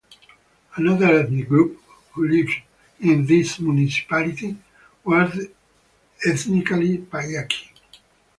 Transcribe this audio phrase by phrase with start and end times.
[0.77, 1.79] Another ethnic group
[2.13, 2.53] who lived
[3.01, 4.57] in this municipality
[5.03, 5.45] was
[6.25, 7.69] ethnically Payaqui.